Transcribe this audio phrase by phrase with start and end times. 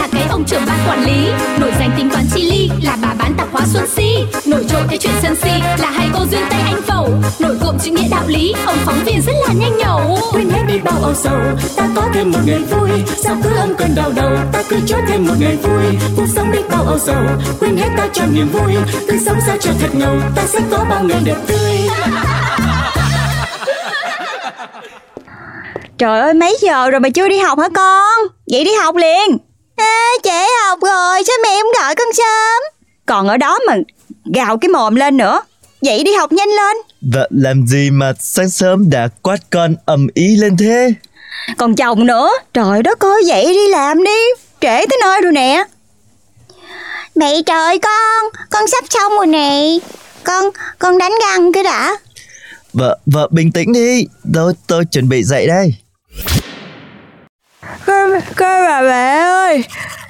[0.00, 1.28] là cái ông trưởng ban quản lý.
[1.60, 4.16] Nổi danh tính toán chi ly là bà bán tạp hóa Xuân Si.
[4.46, 7.08] Nổi trội cái chuyện sân si là hai cô duyên tay anh phẩu.
[7.38, 10.18] Nổi cộm chữ nghĩa đạo lý, ông phóng viên rất là nhanh nhẩu.
[10.32, 11.40] Quên hết đi bao âu sầu
[11.76, 12.90] ta có thêm một ngày vui.
[13.24, 15.98] Sao cứ âm cơn đau đầu ta cứ cho thêm một ngày vui.
[16.16, 17.24] Cuộc sống đi bao âu sầu
[17.60, 18.72] quên hết ta cho niềm vui.
[19.08, 21.78] Cứ sống sao cho thật ngầu ta sẽ có bao ngày đẹp tươi.
[25.98, 28.18] Trời ơi mấy giờ rồi mà chưa đi học hả con?
[28.52, 29.38] Vậy đi học liền
[29.80, 32.62] à, Trễ học rồi sao mẹ không gọi con sớm?
[33.06, 33.74] Còn ở đó mà
[34.34, 35.40] gào cái mồm lên nữa.
[35.82, 36.76] Vậy đi học nhanh lên.
[37.12, 40.92] Vợ làm gì mà sáng sớm đã quát con ầm ý lên thế?
[41.56, 42.30] Còn chồng nữa.
[42.54, 44.20] Trời đất ơi dậy đi làm đi.
[44.60, 45.64] Trễ tới nơi rồi nè.
[47.14, 49.78] Mẹ trời con Con sắp xong rồi nè.
[50.24, 50.44] Con
[50.78, 51.96] con đánh răng cái đã.
[52.72, 54.06] Vợ, vợ bình tĩnh đi.
[54.34, 55.74] Tôi, tôi chuẩn bị dậy đây.
[57.86, 59.64] Cơ, cơ bà mẹ ơi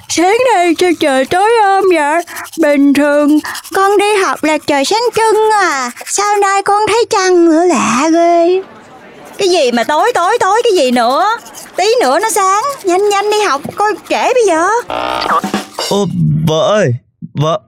[0.09, 2.23] Sáng nay sao trời tối ôm vậy
[2.59, 3.39] Bình thường
[3.73, 5.91] con đi học là trời sáng trưng à.
[6.05, 8.61] Sao nay con thấy trăng nữa lạ ghê?
[9.37, 11.25] Cái gì mà tối tối tối cái gì nữa?
[11.75, 14.67] Tí nữa nó sáng Nhanh nhanh đi học coi trễ bây giờ.
[15.89, 16.07] Ô,
[16.47, 16.93] vợ ơi,
[17.41, 17.59] vợ,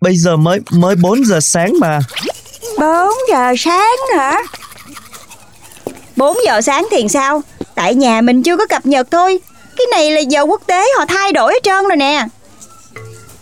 [0.00, 1.98] bây giờ mới mới 4 giờ sáng mà.
[2.78, 4.42] 4 giờ sáng hả?
[6.16, 7.42] 4 giờ sáng thì sao?
[7.74, 9.40] Tại nhà mình chưa có cập nhật thôi
[9.76, 12.26] cái này là giờ quốc tế họ thay đổi hết trơn rồi nè.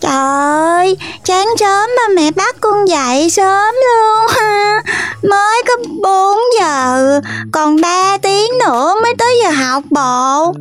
[0.01, 4.27] Trời ơi, sáng sớm mà mẹ bắt con dậy sớm luôn.
[4.29, 4.83] Ha.
[5.29, 7.19] Mới có 4 giờ,
[7.51, 10.53] còn 3 tiếng nữa mới tới giờ học bộ.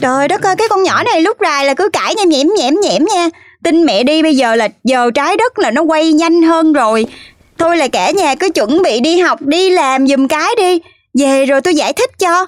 [0.00, 2.74] Trời đất ơi, cái con nhỏ này lúc rài là cứ cãi nhem nhẽm nhẽm
[2.80, 3.28] nhẽm nha.
[3.64, 7.06] Tin mẹ đi bây giờ là giờ trái đất là nó quay nhanh hơn rồi.
[7.58, 10.80] Thôi là cả nhà cứ chuẩn bị đi học, đi làm giùm cái đi.
[11.18, 12.46] Về rồi tôi giải thích cho.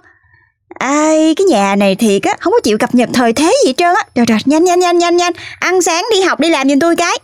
[0.78, 3.74] Ai cái nhà này thiệt á Không có chịu cập nhật thời thế gì hết
[3.76, 4.02] trơn á.
[4.14, 5.32] Rồi rồi nhanh nhanh nhanh nhanh nhanh.
[5.58, 7.18] Ăn sáng đi học đi làm giùm tôi cái.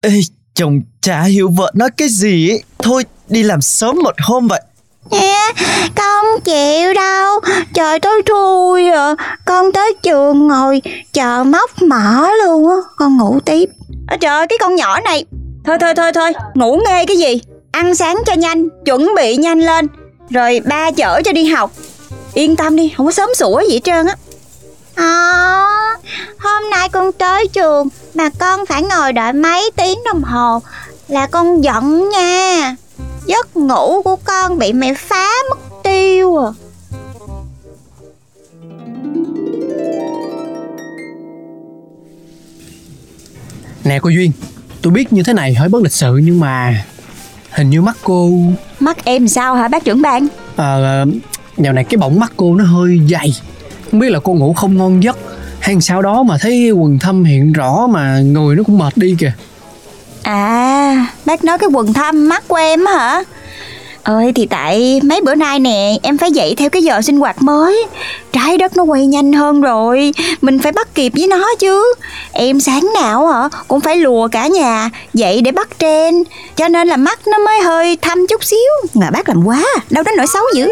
[0.00, 0.10] Ê,
[0.54, 2.62] chồng chả hiểu vợ nói cái gì ấy.
[2.78, 4.60] Thôi, đi làm sớm một hôm vậy.
[5.10, 5.52] Nè
[5.96, 7.40] con không chịu đâu.
[7.74, 9.14] Trời tối thui à.
[9.44, 10.82] Con tới trường ngồi
[11.12, 12.76] chờ móc mỏ luôn á.
[12.96, 13.70] Con ngủ tiếp.
[14.08, 15.24] Ơ trời cái con nhỏ này.
[15.64, 17.40] Thôi thôi thôi thôi Ngủ nghe cái gì?
[17.72, 19.86] Ăn sáng cho nhanh Chuẩn bị nhanh lên.
[20.30, 21.72] Rồi ba chở cho đi học
[22.34, 24.16] Yên tâm đi Không có sớm sủa gì hết trơn á
[24.94, 25.66] À,
[26.38, 30.60] hôm nay con tới trường mà con phải ngồi đợi mấy tiếng đồng hồ
[31.08, 32.76] là con giận nha.
[33.26, 36.50] Giấc ngủ của con bị mẹ phá mất tiêu à.
[43.84, 44.32] Nè cô Duyên
[44.82, 46.84] Tôi biết như thế này hơi bất lịch sự nhưng mà
[47.50, 48.30] Hình như mắt cô
[48.80, 50.28] Mắt em sao hả bác trưởng ban?
[50.56, 51.04] Ờ
[51.60, 53.32] Dạo này cái bọng mắt cô nó hơi dày.
[53.90, 55.18] Không biết là cô ngủ không ngon giấc
[55.60, 59.16] Hay sau đó mà thấy quần thâm hiện rõ Mà người nó cũng mệt đi
[59.18, 59.32] kìa.
[60.22, 63.22] À, bác nói cái quần thâm mắt của em hả?
[64.02, 67.42] Ơi thì tại mấy bữa nay nè em phải dậy theo cái giờ sinh hoạt
[67.42, 67.86] mới.
[68.32, 71.94] Trái đất nó quay nhanh hơn rồi Mình phải bắt kịp với nó chứ.
[72.32, 76.22] Em sáng nào hả cũng phải lùa cả nhà Dậy để bắt trên.
[76.56, 78.70] Cho nên là mắt nó mới hơi thâm chút xíu.
[78.94, 80.68] Mà bác làm quá Đâu đến nỗi xấu dữ.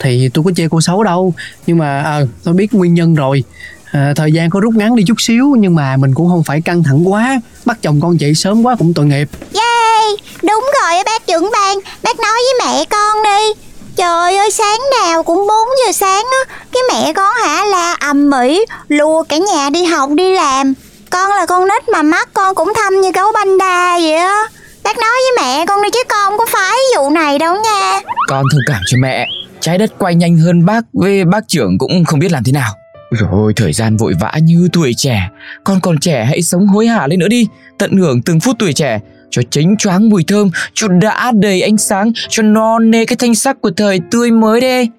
[0.00, 1.34] Thì tôi có chê cô xấu đâu.
[1.66, 3.44] Nhưng mà à, tôi biết nguyên nhân rồi.
[3.92, 6.60] À, Thời gian có rút ngắn đi chút xíu Nhưng mà mình cũng không phải
[6.60, 7.40] căng thẳng quá.
[7.64, 9.28] Bắt chồng con dậy sớm quá cũng tội nghiệp.
[9.54, 10.04] Yay,
[10.42, 13.60] đúng rồi bác trưởng ban Bác nói với mẹ con đi.
[13.96, 15.48] Trời ơi sáng nào cũng 4
[15.86, 16.54] giờ sáng á.
[16.72, 20.74] Cái mẹ con hả là ầm ĩ Lùa cả nhà đi học đi làm.
[21.10, 24.42] Con là con nít mà mắt con cũng thâm như gấu banh đa vậy á.
[24.84, 28.00] Bác nói với mẹ con đi chứ con không có phái vụ này đâu nha.
[28.28, 29.26] Con thông cảm cho mẹ
[29.60, 32.72] Trái đất quay nhanh hơn bác Với bác trưởng cũng không biết làm thế nào.
[33.10, 33.52] Rồi.
[33.56, 35.28] Thời gian vội vã như tuổi trẻ.
[35.64, 37.48] Con còn trẻ hãy sống hối hả lên nữa đi.
[37.78, 39.00] Tận hưởng từng phút tuổi trẻ.
[39.30, 43.34] Cho chính choáng mùi thơm Cho đã đầy ánh sáng Cho non nê cái thanh
[43.34, 44.90] sắc của thời tươi mới đi.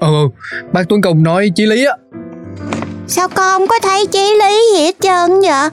[0.00, 0.28] Ừ
[0.72, 1.92] bác Tuấn Công nói chí lý á.
[3.06, 5.70] Sao con không có thấy chí lý gì hết trơn vậy?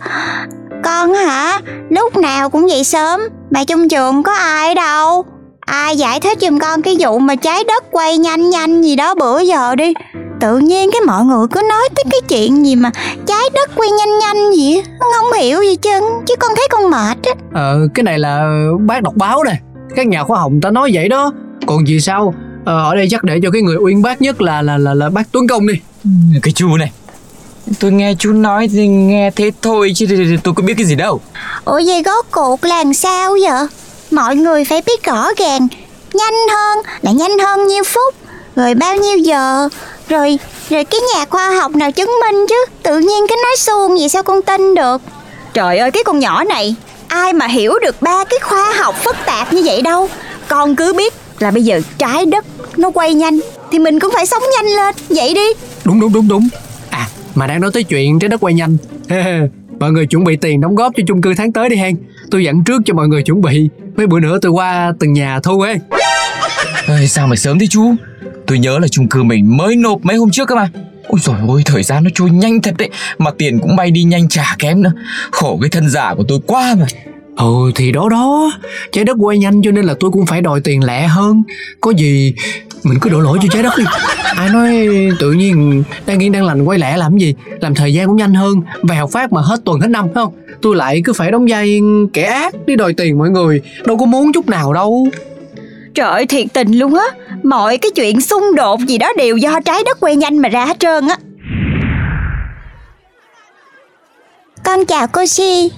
[0.84, 1.60] Con hả?
[1.90, 3.22] Lúc nào cũng dậy sớm.
[3.52, 5.26] Mà trong trường có ai đâu
[5.68, 9.16] Ai giải thích giùm con cái vụ mà trái đất quay nhanh nhanh gì đó
[9.16, 9.94] bữa giờ đi.
[10.42, 12.92] Tự nhiên cái mọi người cứ nói tới cái chuyện gì mà
[13.28, 16.90] trái đất quay nhanh nhanh gì á, Không hiểu gì chân Chứ con thấy con
[16.90, 17.32] mệt á.
[17.54, 18.50] Ờ cái này là
[18.80, 19.60] bác đọc báo nè
[19.96, 21.34] Các nhà khoa học ta nói vậy đó.
[21.68, 22.34] Còn gì sao?
[22.66, 25.10] Ờ, Ở đây chắc để cho cái người uyên bác nhất là là là, là
[25.10, 25.74] bác Tuấn Công đi.
[26.42, 26.92] Cái chú này.
[27.80, 30.08] Tôi nghe chú nói thì nghe thế thôi chứ
[30.44, 31.22] tôi có biết cái gì đâu.
[31.66, 33.68] Ủa vậy rốt cuộc là làm sao vậy
[34.12, 35.68] Mọi người phải biết rõ ràng
[36.14, 38.16] Nhanh hơn là nhanh hơn nhiêu phút
[38.56, 39.70] Rồi bao nhiêu giờ.
[40.10, 40.40] Rồi
[40.70, 42.66] rồi cái nhà khoa học nào chứng minh chứ?
[42.84, 45.02] Tự nhiên cái nói suông vậy sao con tin được?
[45.54, 46.76] Trời ơi cái con nhỏ này
[47.08, 50.10] Ai mà hiểu được ba cái khoa học phức tạp như vậy đâu.
[50.48, 52.46] Con cứ biết là bây giờ trái đất
[52.78, 53.40] nó quay nhanh
[53.72, 54.96] Thì mình cũng phải sống nhanh lên.
[55.10, 55.48] Vậy đi.
[55.84, 56.48] Đúng đúng đúng đúng.
[56.90, 58.78] À mà đang nói tới chuyện trái đất quay nhanh
[59.80, 61.96] Mọi người chuẩn bị tiền đóng góp cho chung cư tháng tới đi hen
[62.32, 63.70] Tôi dặn trước cho mọi người chuẩn bị.
[63.98, 65.78] Mấy bữa nữa tôi qua từng nhà thu hen
[66.88, 67.94] Ê, Sao mà sớm thế chú?
[68.48, 70.70] Tôi nhớ là chung cư mình mới nộp mấy hôm trước cơ mà.
[71.08, 72.90] Ôi trời ơi thời gian nó trôi nhanh thật đấy.
[73.18, 74.92] Mà tiền cũng bay đi nhanh chả kém nữa.
[75.32, 76.86] Khổ cái thân giả của tôi quá mà.
[77.38, 78.52] Ừ thì đó đó.
[78.92, 81.44] Trái đất quay nhanh cho nên là tôi cũng phải đòi tiền lẹ hơn.
[81.82, 82.34] Có gì
[82.90, 83.84] mình cứ đổ lỗi cho trái đất đi.
[84.36, 84.88] Ai nói
[85.20, 87.36] tự nhiên đang yên đang lành quay lẹ làm gì?
[87.62, 90.34] Làm thời gian cũng nhanh hơn Vèo phát mà hết tuần hết năm phải không?
[90.62, 91.80] Tôi lại cứ phải đóng vai
[92.14, 95.08] kẻ ác đi đòi tiền mọi người Đâu có muốn chút nào đâu.
[95.94, 97.06] Trời ơi thiệt tình luôn á.
[97.44, 100.66] Mọi cái chuyện xung đột gì đó đều do trái đất quay nhanh mà ra
[100.66, 101.18] hết trơn á.
[104.64, 105.72] Con chào cô Si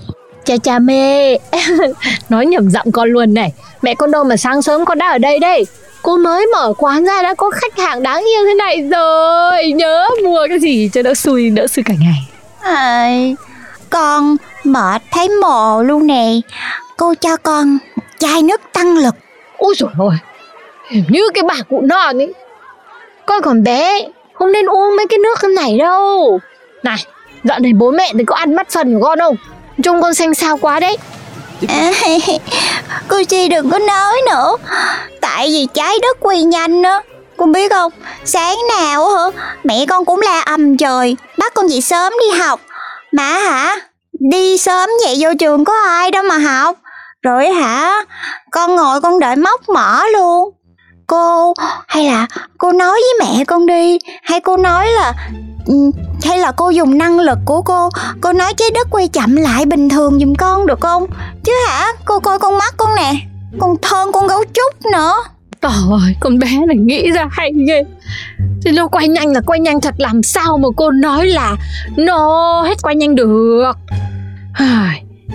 [0.49, 1.37] Chà chà mê
[2.29, 3.53] Nói nhầm giọng con luôn này.
[3.81, 5.65] Mẹ con đâu mà sáng sớm con đã ở đây đây.
[6.01, 9.71] Cô mới mở quán ra đã có khách hàng đáng yêu thế này rồi.
[9.71, 12.29] Nhớ mua cái gì cho đỡ xui đỡ xui cả ngày.
[12.61, 13.09] À,
[13.89, 16.31] Con mệt thấy mồ luôn nè.
[16.97, 17.77] Cô cho con
[18.19, 19.15] chai nước tăng lực.
[19.57, 20.17] Ôi trời ơi
[21.09, 22.33] Như cái bà cụ non ấy.
[23.25, 26.39] Con còn bé Không nên uống mấy cái nước này đâu.
[26.83, 27.05] Này
[27.43, 29.35] Dạo này bố mẹ thì có ăn mắt phần của con không
[29.83, 30.97] Trông con xanh xao quá đấy.
[31.67, 31.91] À,
[33.07, 34.55] Cô Chi đừng có nói nữa.
[35.21, 37.01] Tại vì trái đất quay nhanh á.
[37.37, 37.91] Con biết không?
[38.25, 41.15] Sáng nào hả Mẹ con cũng la ầm trời.
[41.37, 42.61] Bắt con dậy sớm đi học.
[43.11, 43.75] Mà hả
[44.19, 46.77] Đi sớm vậy vô trường có ai đâu mà học.
[47.21, 48.05] Rồi hả
[48.51, 50.49] Con ngồi con đợi móc mỏ luôn.
[51.07, 51.53] Cô
[51.87, 52.27] Hay là
[52.57, 53.99] cô nói với mẹ con đi.
[54.23, 55.13] Hay cô nói là
[55.65, 55.91] Ừ,
[56.23, 57.89] hay là cô dùng năng lực của cô
[58.21, 61.05] Cô nói trái đất quay chậm lại bình thường giùm con được không?
[61.43, 61.87] Chứ hả?
[62.05, 63.13] Cô coi con mắt con nè,
[63.59, 65.13] Con thân con gấu trúc nữa.
[65.61, 67.83] Trời ơi, con bé này nghĩ ra hay ghê.
[68.65, 71.55] Thì nó quay nhanh là quay nhanh thật, Làm sao mà cô nói là
[71.97, 73.73] Nó hết quay nhanh được?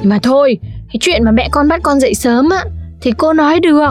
[0.00, 2.64] Nhưng mà thôi, Cái chuyện mà mẹ con bắt con dậy sớm á,
[3.00, 3.90] Thì cô nói được.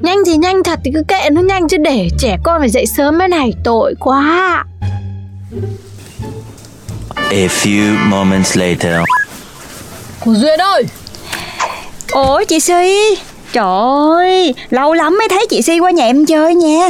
[0.00, 2.86] Nhanh thì nhanh thật, thì cứ kệ nó nhanh, chứ để trẻ con phải dậy
[2.86, 4.64] sớm thế này, tội quá.
[7.14, 9.00] A few moments later.
[10.24, 10.84] Cô Duyên ơi!
[12.12, 13.14] Ủa chị Si
[13.52, 13.64] Trời
[14.16, 16.88] ơi Lâu lắm mới thấy chị Si qua nhà em chơi nha.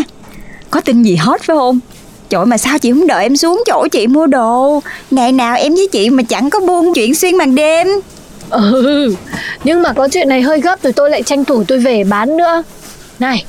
[0.71, 1.81] Có tin gì hot phải không?
[2.29, 4.81] Trời mà sao chị không đợi em xuống chỗ chị mua đồ?
[5.11, 7.89] Ngày nào em với chị mà chẳng có buôn chuyện xuyên màn đêm.
[8.51, 9.15] Ừ
[9.65, 12.37] Nhưng mà có chuyện này hơi gấp rồi tôi lại tranh thủ tôi về bán
[12.37, 12.63] nữa.
[13.19, 13.45] Này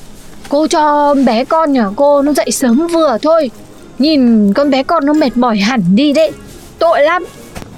[0.50, 3.52] Cô cho bé con nhà cô nó dậy sớm vừa thôi
[4.00, 6.32] Nhìn con bé con nó mệt mỏi hẳn đi đấy.
[6.80, 7.26] Tội lắm.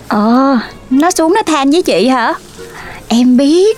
[0.08, 0.58] Ờ
[0.90, 2.34] Nó xuống nó than với chị hả?
[3.08, 3.78] Em biết.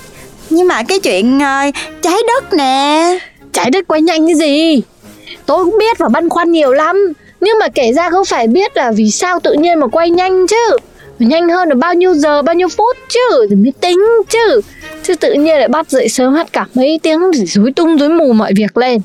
[0.49, 3.19] Nhưng mà cái chuyện uh, trái đất nè.
[3.53, 4.81] Trái đất quay nhanh cái gì?
[5.45, 7.13] Tôi cũng biết và băn khoăn nhiều lắm.
[7.41, 10.47] Nhưng mà kể ra không phải biết là vì sao tự nhiên mà quay nhanh
[10.47, 10.77] chứ.
[11.19, 13.47] Nhanh hơn là bao nhiêu giờ, bao nhiêu phút chứ.
[13.49, 14.61] Thì mới tính chứ.
[15.03, 18.09] Chứ tự nhiên lại bắt dậy sớm hết cả mấy tiếng Thì rối tung rối
[18.09, 19.01] mù mọi việc lên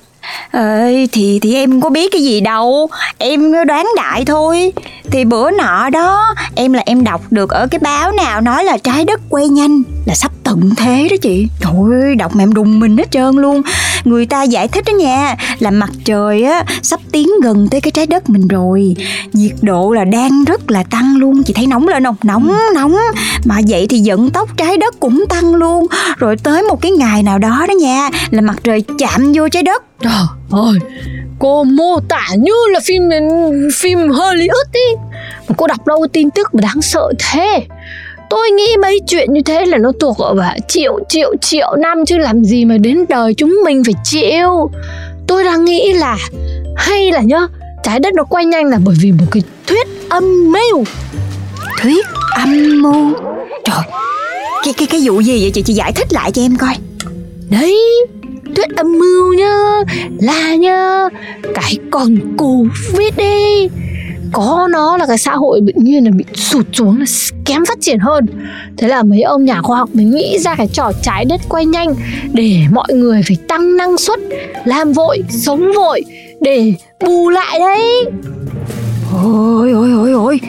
[0.51, 2.89] ơi thì thì em có biết cái gì đâu.
[3.19, 4.73] Em đoán đại thôi.
[5.11, 8.79] Thì bữa nọ đó, em là em đọc được ở cái báo nào nói là
[8.79, 11.47] trái đất quay nhanh là sắp tận thế đó chị.
[11.61, 13.63] Trời ơi, đọc mà em đùng mình hết trơn luôn
[14.05, 17.91] người ta giải thích đó nha là mặt trời á sắp tiến gần tới cái
[17.91, 18.97] trái đất mình rồi.
[19.33, 22.17] Nhiệt độ là đang rất là tăng luôn chị thấy nóng lên không?
[22.23, 22.97] Nóng nóng.
[23.45, 25.87] Mà vậy thì vận tốc trái đất cũng tăng luôn.
[26.17, 29.63] Rồi tới một cái ngày nào đó đó nha là mặt trời chạm vô trái
[29.63, 29.83] đất.
[30.03, 30.13] Trời
[30.51, 30.79] ơi,
[31.39, 33.03] cô mô tả như là phim
[33.77, 34.97] phim Hollywood đi.
[35.49, 37.67] Mà cô đọc đâu tin tức mà đáng sợ thế.
[38.31, 40.35] Tôi nghĩ mấy chuyện như thế là nó thuộc ở
[40.69, 44.71] triệu triệu triệu năm chứ làm gì mà đến đời chúng mình phải chịu.
[45.27, 46.19] Tôi đang nghĩ là
[46.77, 47.47] hay là nhá,
[47.83, 50.85] trái đất nó quay nhanh là bởi vì một cái thuyết âm mưu.
[51.83, 52.07] Thuyết
[52.37, 53.13] âm mưu?
[53.65, 53.85] Trời,
[54.65, 56.75] cái cái cái vụ gì vậy chị chị giải thích lại cho em coi.
[57.51, 57.79] Đấy,
[58.57, 59.57] thuyết âm mưu nhá
[60.21, 61.09] là nhá
[61.55, 63.69] cái con covid đi
[64.33, 67.07] có nó là cái xã hội tự nhiên là bị sụt xuống, là
[67.45, 68.27] kém phát triển hơn.
[68.77, 71.67] Thế là mấy ông nhà khoa học mới nghĩ ra cái trò trái đất quay
[71.67, 71.95] nhanh
[72.33, 74.19] để mọi người phải tăng năng suất,
[74.65, 76.03] làm vội, sống vội
[76.41, 78.05] để bù lại đấy.
[79.25, 80.41] Ôi ôi ôi ôi.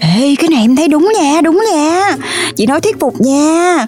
[0.00, 2.16] Ê, cái này em thấy đúng nha đúng nha.
[2.56, 3.86] Chị nói thuyết phục nha.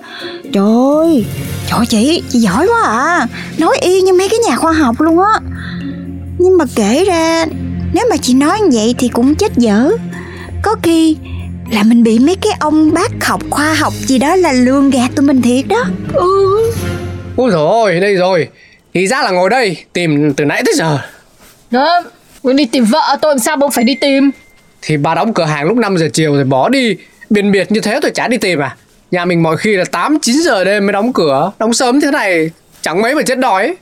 [0.52, 0.64] Trời
[0.96, 1.24] ơi,
[1.70, 3.26] Trời chị chị giỏi quá à.
[3.58, 5.40] Nói y như mấy cái nhà khoa học luôn á.
[6.38, 7.46] Nhưng mà kể ra
[7.92, 9.90] nếu mà chị nói như vậy thì cũng chết dở.
[10.62, 11.16] Có khi
[11.70, 15.10] là mình bị mấy cái ông bác học khoa học gì đó là lường gạt
[15.16, 15.84] tụi mình thiệt đó.
[16.14, 16.58] Ừ.
[17.36, 18.48] Ôi dồi ôi, đây rồi.
[18.94, 20.98] Thì ra là ngồi đây tìm từ nãy tới giờ.
[21.70, 22.02] Đó
[22.42, 24.30] Muốn đi tìm vợ tôi làm sao bỗng phải đi tìm?
[24.82, 26.96] Thì bà đóng cửa hàng lúc 5 giờ chiều rồi bỏ đi.
[27.30, 28.76] Biên biệt như thế tôi chả đi tìm à.
[29.10, 31.52] Nhà mình mọi khi là 8, 9 giờ đêm mới đóng cửa.
[31.58, 32.50] Đóng sớm thế này
[32.82, 33.76] Chẳng mấy mà chết đói.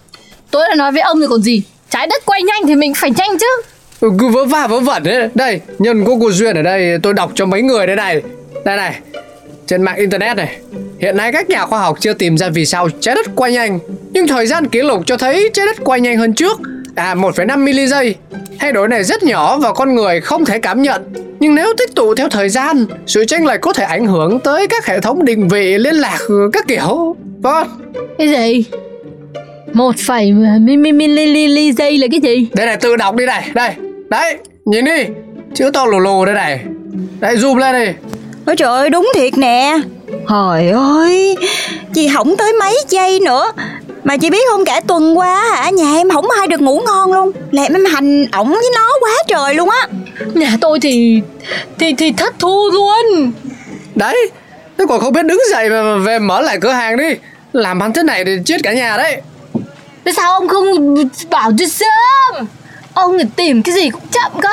[0.51, 1.63] Tôi đã nói với ông rồi còn gì?
[1.91, 3.63] Trái đất quay nhanh thì mình phải nhanh chứ
[4.01, 5.29] ừ, Cứ vớ va vớ vẩn đấy.
[5.35, 8.23] Đây, nhân có cô Duyên ở đây Tôi đọc cho mấy người đây này.
[8.65, 9.01] Đây này
[9.67, 10.57] Trên mạng internet này.
[11.01, 13.79] Hiện nay các nhà khoa học chưa tìm ra vì sao trái đất quay nhanh
[14.13, 16.61] Nhưng thời gian kỷ lục cho thấy trái đất quay nhanh hơn trước.
[16.95, 18.15] À 1,5 ms giây
[18.59, 21.03] Thay đổi này rất nhỏ và con người không thể cảm nhận.
[21.41, 24.67] Nhưng nếu tích tụ theo thời gian Sự chênh lệch có thể ảnh hưởng tới
[24.67, 26.19] các hệ thống định vị liên lạc
[26.53, 27.17] các kiểu.
[27.43, 27.69] Vâng.
[28.19, 28.65] Cái gì?
[29.73, 32.49] Một phẩy mi mi mi li li li giây là cái gì?
[32.55, 33.51] Đây này tự đọc đi này.
[33.55, 33.71] Đây
[34.11, 35.07] Đấy Nhìn đi.
[35.55, 36.61] Chữ to lù lù đây này.
[37.21, 37.93] Đây zoom lên đi.
[38.47, 39.79] Ôi trời ơi đúng thiệt nè.
[40.29, 41.37] Trời ơi
[41.95, 43.53] Chị hỏng tới mấy giây nữa.
[44.05, 47.13] Mà chị biết không cả tuần qua hả Nhà em không ai được ngủ ngon
[47.13, 47.33] luôn.
[47.51, 49.87] Làm em hành ổng với nó quá trời luôn á.
[50.35, 51.23] Nhà tôi thì
[51.79, 53.33] Thì thì thất thu luôn.
[53.95, 54.31] Đấy
[54.79, 57.15] Nó còn không biết đứng dậy mà về mở lại cửa hàng đi.
[57.53, 59.21] Làm ăn thế này thì chết cả nhà đấy.
[60.05, 60.95] Thế sao ông không
[61.31, 62.47] bảo cho sớm
[63.01, 64.49] Ông thì tìm cái gì cũng chậm cơ.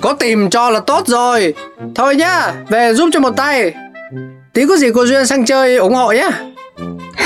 [0.00, 1.54] Có tìm cho là tốt rồi.
[1.94, 3.72] Thôi nhá Về giúp cho một tay.
[4.52, 6.30] Tí có gì cô Duyên sang chơi ủng hộ nhá.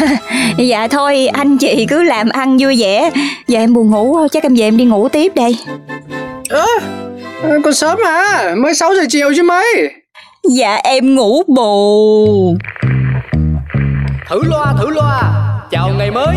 [0.59, 3.11] Dạ thôi anh chị cứ làm ăn vui vẻ.
[3.49, 5.57] Giờ em buồn ngủ chắc em về em đi ngủ tiếp đây.
[6.49, 6.67] Ơ
[7.43, 9.91] à, Còn sớm mà Mới 6 giờ chiều chứ mấy.
[10.51, 12.57] Dạ em ngủ bù.
[14.31, 15.23] Thử loa thử loa.
[15.71, 16.37] Chào ngày mới